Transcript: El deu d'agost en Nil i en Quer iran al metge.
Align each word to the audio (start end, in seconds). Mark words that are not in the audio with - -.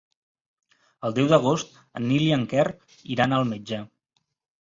El 1.09 1.13
deu 1.19 1.27
d'agost 1.31 1.75
en 1.99 2.07
Nil 2.11 2.25
i 2.29 2.31
en 2.37 2.45
Quer 2.55 2.65
iran 3.17 3.37
al 3.39 3.47
metge. 3.51 3.83